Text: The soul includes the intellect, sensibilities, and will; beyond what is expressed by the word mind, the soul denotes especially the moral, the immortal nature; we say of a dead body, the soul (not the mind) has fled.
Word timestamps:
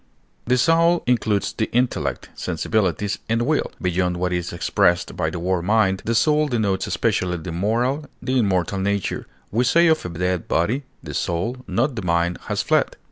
The 0.47 0.57
soul 0.57 1.03
includes 1.05 1.53
the 1.53 1.71
intellect, 1.71 2.29
sensibilities, 2.33 3.19
and 3.29 3.43
will; 3.43 3.71
beyond 3.79 4.17
what 4.17 4.33
is 4.33 4.51
expressed 4.51 5.15
by 5.15 5.29
the 5.29 5.37
word 5.37 5.61
mind, 5.65 6.01
the 6.05 6.15
soul 6.15 6.47
denotes 6.47 6.87
especially 6.87 7.37
the 7.37 7.51
moral, 7.51 8.07
the 8.19 8.39
immortal 8.39 8.79
nature; 8.79 9.27
we 9.51 9.63
say 9.63 9.85
of 9.89 10.03
a 10.03 10.09
dead 10.09 10.47
body, 10.47 10.85
the 11.03 11.13
soul 11.13 11.57
(not 11.67 11.95
the 11.95 12.01
mind) 12.01 12.39
has 12.47 12.63
fled. 12.63 12.95